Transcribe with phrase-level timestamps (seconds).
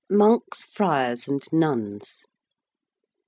[0.09, 2.25] MONKS, FRIARS, AND NUNS.